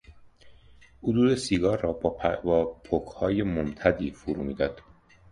[1.01, 4.81] او دود سیگار را با پکهای ممتدی فرو میداد.